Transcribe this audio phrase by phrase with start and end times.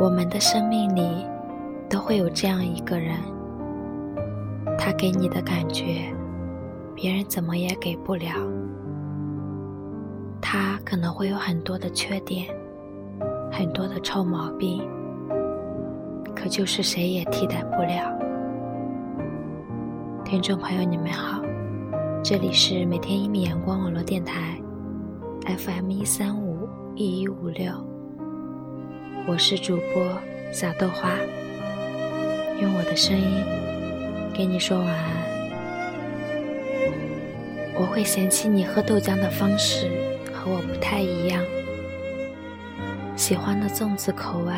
[0.00, 1.26] 我们的生命里
[1.90, 3.16] 都会有这样一个人，
[4.78, 6.14] 他给你的感觉，
[6.94, 8.30] 别人怎么也给不了。
[10.40, 12.46] 他可能会有很多的缺点，
[13.50, 14.88] 很多的臭毛病，
[16.32, 18.16] 可就是谁也替代不了。
[20.24, 21.42] 听众朋友，你们好，
[22.22, 24.56] 这里是每天一米阳光网络电台
[25.44, 27.72] ，FM 一三五一一五六，
[29.28, 30.18] 我是主播
[30.50, 31.12] 小豆花，
[32.62, 33.44] 用我的声音
[34.32, 35.04] 给你说晚安。
[37.74, 39.90] 我会嫌弃你喝豆浆的方式。
[40.32, 41.44] 和我不太一样，
[43.16, 44.52] 喜欢的粽子口味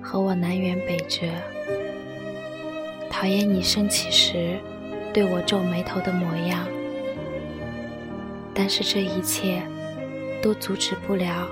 [0.00, 1.26] 和我南辕北辙，
[3.10, 4.56] 讨厌你生气时
[5.12, 6.64] 对我皱眉头的模样。
[8.54, 9.60] 但是这一切
[10.40, 11.48] 都阻止不了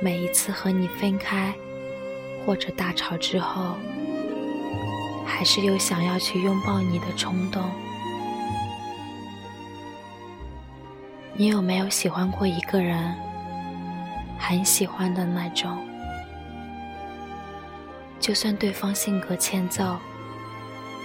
[0.00, 1.52] 每一次和你分开
[2.44, 3.76] 或者大吵之后，
[5.24, 7.62] 还是有想要去拥抱你的冲动。
[11.36, 13.14] 你有没有喜欢过一个人？
[14.38, 15.78] 很喜欢的那种，
[18.20, 19.96] 就算对方性格欠揍，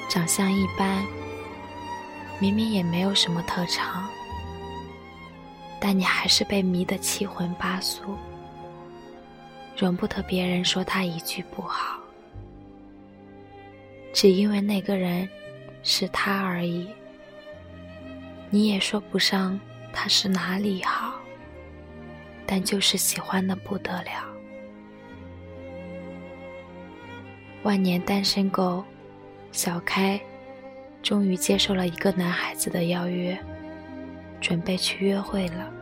[0.10, 1.06] 长相一般，
[2.38, 4.10] 明明也没有什么特长，
[5.80, 8.18] 但你还是被迷得七荤八素，
[9.86, 12.00] 容不得别人说他一句不好，
[14.14, 15.28] 只因为那个人
[15.84, 16.90] 是他而已，
[18.50, 19.60] 你也说不上。
[19.92, 21.16] 他是哪里好，
[22.46, 24.24] 但就是喜欢的不得了。
[27.64, 28.86] 万年单身狗
[29.52, 30.22] 小开，
[31.02, 33.36] 终于接受了一个男孩子的邀约，
[34.40, 35.74] 准备去约会了，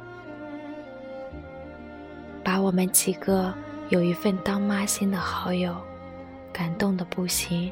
[2.42, 3.54] 把我们几个
[3.90, 5.76] 有一份当妈心的好友
[6.52, 7.72] 感动的不行，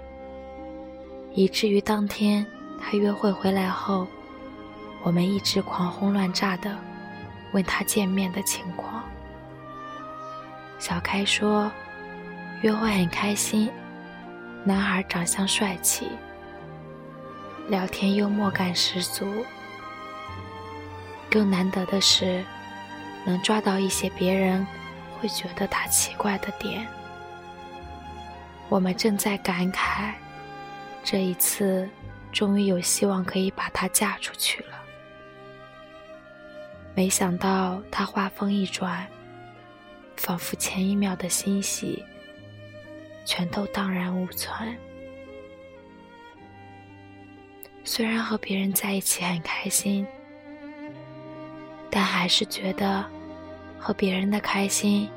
[1.33, 2.45] 以至于当天
[2.81, 4.07] 他约会回来后。
[5.03, 6.75] 我们一直狂轰乱炸的
[7.51, 9.03] 问他见面的情况。
[10.79, 11.71] 小开说，
[12.63, 13.69] 约会很开心，
[14.63, 16.07] 男孩长相帅气，
[17.67, 19.45] 聊天幽默感十足。
[21.29, 22.43] 更难得的是，
[23.25, 24.65] 能抓到一些别人
[25.25, 26.85] 会觉得他奇怪的点。
[28.69, 30.13] 我们正在感慨，
[31.03, 31.89] 这一次
[32.31, 34.79] 终于有希望可以把她嫁出去了。
[36.93, 39.07] 没想到他话锋一转，
[40.15, 42.05] 仿佛前一秒的欣喜
[43.25, 44.77] 全都荡然无存。
[47.83, 50.05] 虽然和别人在一起很开心，
[51.89, 53.03] 但还是觉得
[53.79, 55.09] 和别人的开心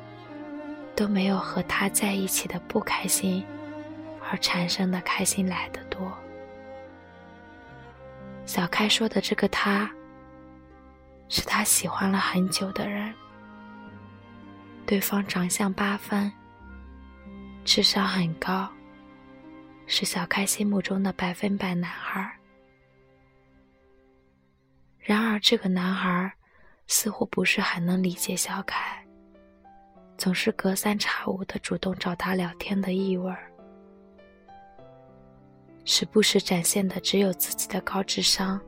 [0.99, 3.41] 都没有和他在一起的不开心
[4.29, 6.11] 而产生的开心来得多。
[8.45, 9.89] 小开说的这个他。
[11.31, 13.13] 是他喜欢了很久的人，
[14.87, 16.31] 对方长相八分，
[17.63, 18.67] 智商很高，
[19.85, 22.35] 是小开心目中的百分百男孩。
[24.97, 26.33] 然而，这个男孩
[26.87, 28.99] 似乎不是很能理解小开，
[30.19, 33.49] 总是隔三差五的主动找他聊天的意味儿，
[35.85, 38.59] 时不时展现的只有自己的高智商。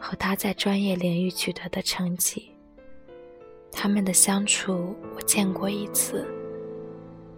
[0.00, 2.52] 和他在专业领域取得的成绩，
[3.72, 6.24] 他们的相处我见过一次，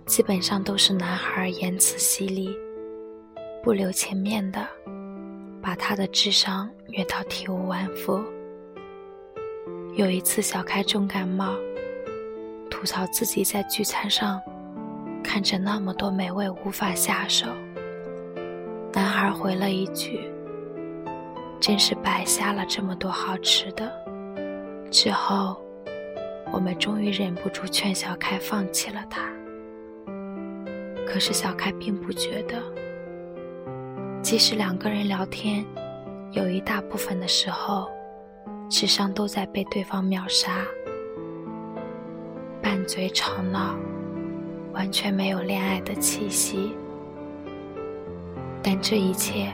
[0.04, 2.54] 基本上都是男孩言辞犀利，
[3.62, 4.68] 不留情面的，
[5.62, 8.22] 把他的智商虐到体无完肤。
[9.94, 11.54] 有一次小开重感冒，
[12.80, 14.40] 吐槽自己在聚餐上
[15.22, 17.46] 看着那么多美味无法下手，
[18.94, 20.32] 男孩回了一句。
[21.60, 23.92] 真是白瞎了这么多好吃的。
[24.90, 25.62] 之后，
[26.50, 29.30] 我们终于忍不住劝小开放弃了他。
[31.06, 32.62] 可是小开并不觉得，
[34.22, 35.66] 即使两个人聊天，
[36.32, 37.90] 有一大部分的时候，
[38.70, 40.64] 智商都在被对方秒杀，
[42.84, 43.76] 嘴吵闹，
[44.72, 46.76] 完全没有恋爱的气息。
[48.62, 49.52] 但这一切。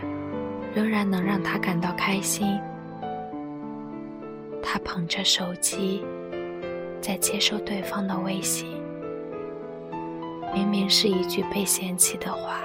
[0.76, 2.60] 仍然能让他感到开心。
[4.62, 6.04] 他捧着手机，
[7.00, 8.68] 在接收对方的微信，
[10.52, 12.60] 明明是一句被嫌弃的话，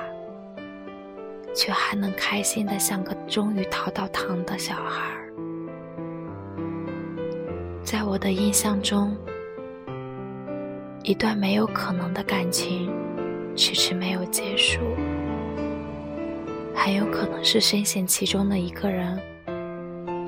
[1.56, 5.10] 却还能开心的像个终于讨到糖的小孩。
[7.82, 9.16] 在我的印象中，
[11.04, 12.92] 一段没有可能的感情，
[13.56, 14.80] 迟迟没有结束，
[16.76, 19.20] 很有可能是深陷其中的一个人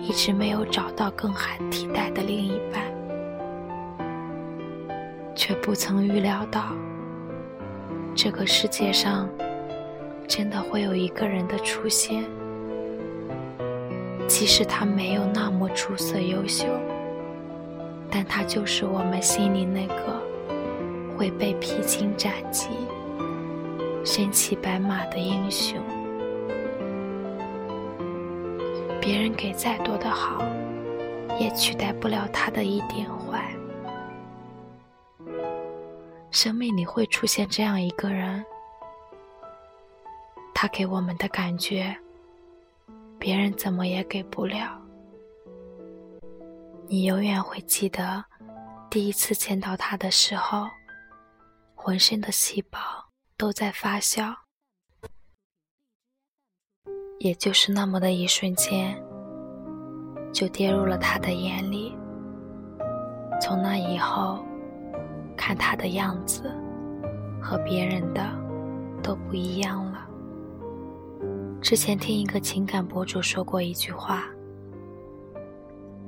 [0.02, 2.84] 一直没有找到更好替代的另一半，
[5.36, 6.74] 却不曾预料到
[8.16, 9.30] 这个世界上
[10.28, 12.24] 真的会有一个人的出现，
[14.28, 16.66] 即使他没有那么出色优秀，
[18.10, 19.94] 但他就是我们心里那个
[21.18, 22.70] 会被披荆斩棘。
[24.06, 25.82] 身骑白马的英雄，
[29.00, 30.44] 别人给再多的好，
[31.40, 33.50] 也取代不了他的一点坏。
[36.32, 38.44] 生命里会出现这样一个人，
[40.54, 41.96] 他给我们的感觉，
[43.18, 44.78] 别人怎么也给不了。
[46.88, 48.26] 你永远会记得，
[48.90, 50.68] 第一次见到他的时候，
[51.84, 52.80] 浑身的细胞。
[53.36, 54.34] 都在发酵，
[57.20, 58.96] 也就是那么的一瞬间，
[60.32, 61.94] 就跌入了他的眼里。
[63.42, 64.46] 从那以后，
[65.36, 66.56] 看他的样子
[67.42, 68.24] 和别人的
[69.02, 70.08] 都不一样了。
[71.60, 74.24] 之前听一个情感博主说过一句话，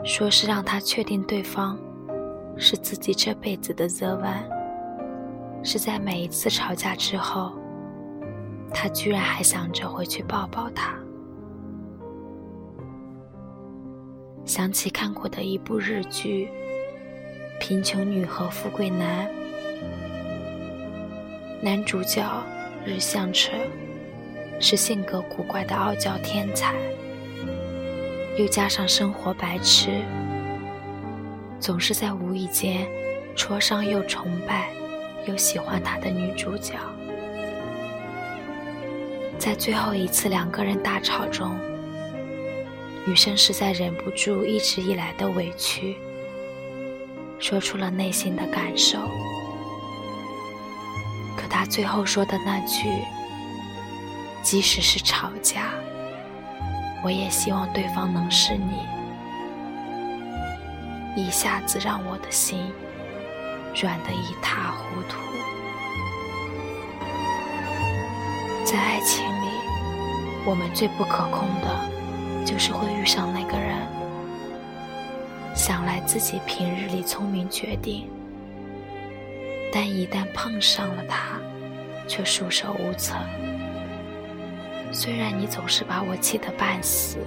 [0.05, 1.77] 说是让他确定对方
[2.55, 4.54] 是自己这辈子的 the one。
[5.65, 7.57] 是在每一次吵架之后，
[8.71, 10.93] 他居然还想着回去抱抱她。
[14.45, 16.47] 想起看过的一部日剧
[17.59, 19.27] 《贫穷女和富贵男》，
[21.63, 22.23] 男主角
[22.85, 23.51] 日向彻
[24.59, 26.75] 是性格古怪的傲娇天才，
[28.37, 29.99] 又加上生活白痴，
[31.59, 32.87] 总是在无意间
[33.35, 34.74] 戳伤又崇拜。
[35.27, 36.75] 又喜欢他的女主角，
[39.37, 41.57] 在最后一次两个人大吵中，
[43.05, 45.97] 女生实在忍不住一直以来的委屈，
[47.39, 48.99] 说出了内心的感受。
[51.35, 52.87] 可她最后说的那句
[54.43, 55.71] “即使是吵架，
[57.03, 58.85] 我也希望对方能是你”，
[61.19, 62.71] 一下子让我的心。
[63.75, 65.17] 软得一塌糊涂。
[68.63, 69.47] 在爱情里，
[70.45, 73.75] 我们最不可控的，就是会遇上那个人。
[75.53, 78.09] 想来自己平日里聪明绝顶，
[79.71, 81.39] 但一旦碰上了他，
[82.07, 83.15] 却束手无策。
[84.91, 87.17] 虽然你总是把我气得半死，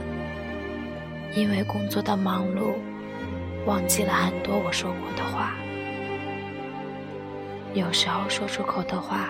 [1.34, 2.74] 因为工作的忙碌，
[3.66, 5.54] 忘记了很多我说过的话。
[7.74, 9.28] 有时候说出口的话，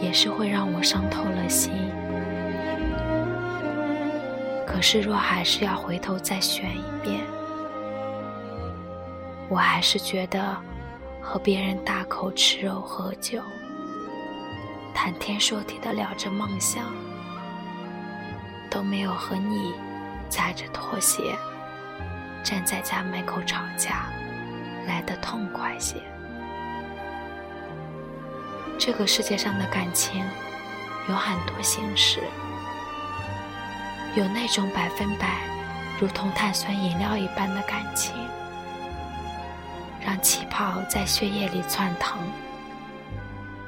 [0.00, 1.72] 也是会让我伤透了心。
[4.66, 7.20] 可是若还是要回头再选一遍，
[9.48, 10.56] 我还是觉得
[11.20, 13.40] 和别人大口吃肉喝酒，
[14.94, 16.84] 谈天说地的聊着梦想，
[18.70, 19.74] 都没有和你
[20.28, 21.36] 踩着拖鞋
[22.42, 24.06] 站在家门口吵架
[24.88, 25.96] 来的痛快些。
[28.78, 30.24] 这个世界上的感情
[31.08, 32.20] 有很多形式，
[34.16, 35.40] 有那种百分百
[36.00, 38.12] 如同碳酸饮料一般的感情，
[40.04, 42.18] 让气泡在血液里窜腾；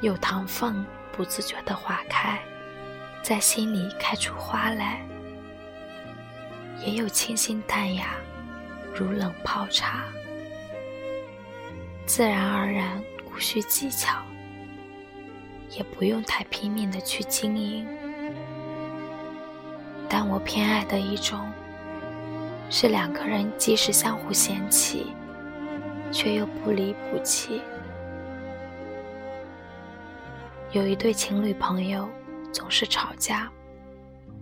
[0.01, 2.39] 有糖分不自觉的化开，
[3.23, 4.99] 在心里开出花来；
[6.85, 8.17] 也有清新淡雅，
[8.93, 10.05] 如冷泡茶，
[12.05, 14.19] 自然而然，无需技巧。
[15.77, 17.85] 也不用太拼命的去经营，
[20.09, 21.51] 但我偏爱的一种，
[22.71, 25.13] 是两个人即使相互嫌弃，
[26.13, 27.61] 却又不离不弃。
[30.71, 32.09] 有一对情侣朋友
[32.53, 33.51] 总是吵架，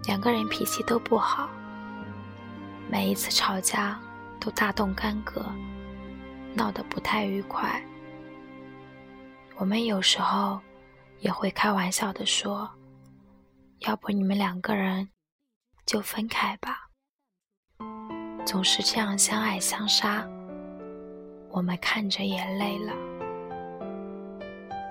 [0.05, 1.49] 两个人脾气都不好，
[2.91, 3.99] 每一次吵架
[4.39, 5.43] 都大动干戈，
[6.53, 7.83] 闹得不太愉快。
[9.57, 10.61] 我们有时候。
[11.23, 12.69] 也会开玩笑的说
[13.87, 15.09] ：“要不你们两个人
[15.87, 16.89] 就分开吧。”
[18.45, 20.29] 总是这样相爱相杀，
[21.49, 22.93] 我们看着也累了。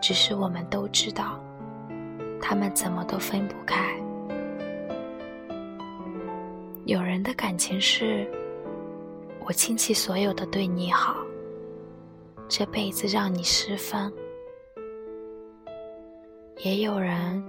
[0.01, 1.38] 只是我们都知道，
[2.41, 3.93] 他们怎么都分不开。
[6.85, 8.25] 有人的感情是：
[9.41, 11.17] 我倾其所有的对你好，
[12.47, 14.11] 这辈子让你失分。
[16.63, 17.44] 也有人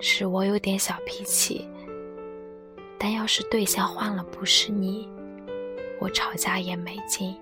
[0.00, 1.68] 是我有点小脾气，
[2.98, 5.06] 但要是对象换了不是你，
[6.00, 7.36] 我吵架也没劲。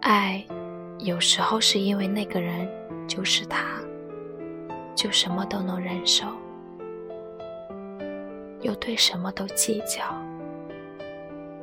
[0.00, 0.44] 爱，
[0.98, 2.68] 有时候是因为那个人
[3.06, 3.78] 就是他，
[4.96, 6.26] 就什么都能忍受，
[8.60, 10.02] 又对什么都计较，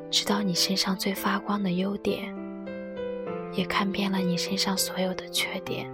[0.09, 2.33] 知道你身上最发光的优点，
[3.51, 5.91] 也看遍了你身上所有的缺点，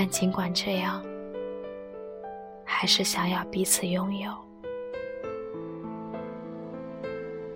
[0.00, 1.02] 但尽管这样，
[2.64, 4.30] 还是想要彼此拥有。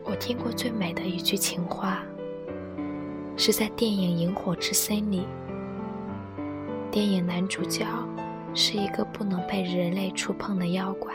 [0.03, 2.03] 我听过最美的一句情话。
[3.37, 5.25] 是在电影《萤火之森》里，
[6.91, 7.87] 电影男主角
[8.55, 11.15] 是一个不能被人类触碰的妖怪，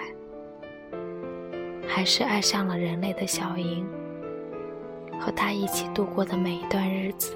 [1.85, 3.85] 还是爱上了人类的小萤，
[5.19, 7.35] 和他一起度过的每一段日子，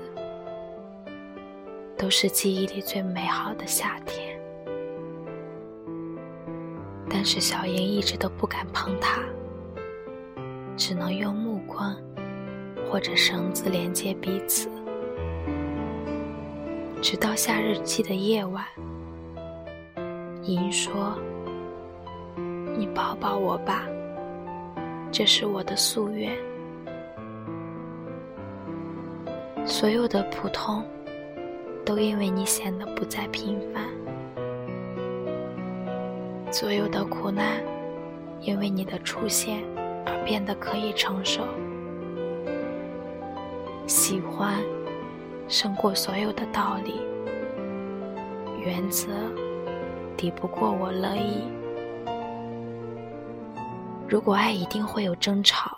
[2.02, 4.36] 都是记忆里最美好的夏天。
[7.08, 9.22] 但是小萤一直都不敢碰它，
[10.76, 11.96] 只能用目光。
[12.90, 14.68] 或者绳子连接彼此，
[17.02, 18.66] 直到夏日记的夜晚，
[20.44, 21.18] 银说
[22.78, 23.88] ：“你抱抱我吧，
[25.10, 26.38] 这是我的夙愿。”
[29.66, 30.84] 所有的普通，
[31.84, 33.84] 都因为你显得不再平凡；
[36.52, 37.62] 所有的苦难，
[38.40, 39.64] 因为你的出现
[40.06, 41.44] 而变得可以承受。
[43.88, 44.64] 喜欢
[45.48, 47.02] 胜过所有的道理，
[48.64, 49.08] 原则
[50.16, 51.44] 抵不过我乐意。
[54.08, 55.78] 如果爱一定会有争吵，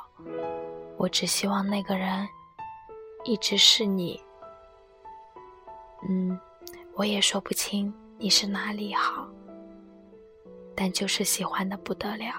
[0.97, 2.27] 我只希望那个人
[3.23, 4.19] 一直是你。
[6.07, 6.39] 嗯，
[6.95, 9.27] 我也说不清你是哪里好，
[10.75, 12.33] 但就是喜欢的不得了。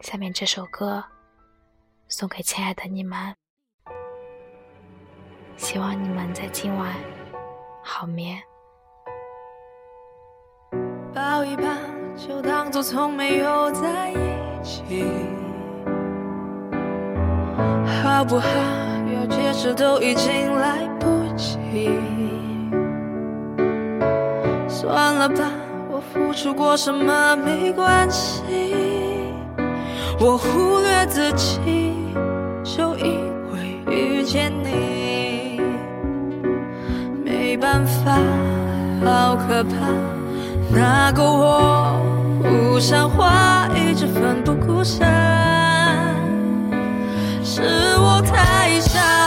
[0.00, 1.04] 下面这首歌。
[2.10, 3.18] 送给亲爱的你们，
[5.58, 6.94] 希望你们在今晚
[7.82, 8.42] 好眠。
[11.14, 11.64] 抱一抱，
[12.16, 14.16] 就当做从没有在一
[14.64, 15.04] 起，
[18.02, 18.97] 好不好？
[19.14, 21.90] 要解释都已经来不及。
[24.68, 25.50] 算了吧，
[25.90, 28.42] 我付出过什么没关系。
[30.20, 31.94] 我忽略自己，
[32.64, 33.20] 就因
[33.52, 35.60] 为遇见你，
[37.24, 38.18] 没办法，
[39.04, 39.70] 好可怕。
[40.70, 41.92] 那个我
[42.42, 45.06] 不像话，一直奋不顾身，
[47.60, 47.64] 是
[47.98, 49.26] 我太傻，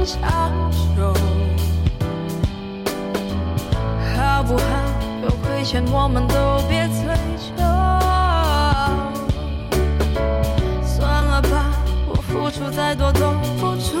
[0.00, 0.18] 不能强
[0.72, 1.12] 求，
[4.16, 4.64] 好不好？
[5.22, 6.34] 有亏欠，我们都
[6.70, 7.04] 别追
[7.54, 7.62] 究。
[10.82, 11.66] 算了吧，
[12.08, 14.00] 我付出再多都不足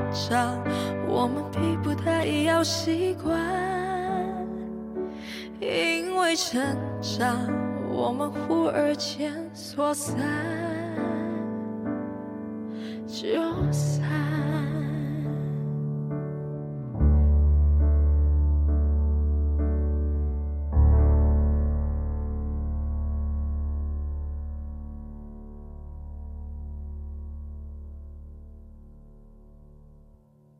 [1.07, 3.37] 我们逼不得已要习惯
[5.59, 6.61] 因为成
[7.01, 7.47] 长
[7.89, 10.17] 我们忽而间说散。
[13.07, 13.27] 就